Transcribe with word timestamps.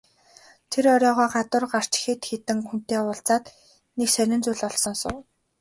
Тэр 0.71 0.85
оройгоо 0.95 1.27
гадуур 1.35 1.65
гарч 1.73 1.91
хэд 2.03 2.21
хэдэн 2.29 2.59
хүнтэй 2.67 2.99
уулзаад 3.03 3.45
нэг 3.97 4.09
сонин 4.15 4.41
зүйл 4.43 4.61
олж 4.67 4.77
сонсов. 4.85 5.11